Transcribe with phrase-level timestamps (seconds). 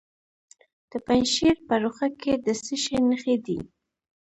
[0.91, 3.59] د پنجشیر په روخه کې د څه شي نښې دي؟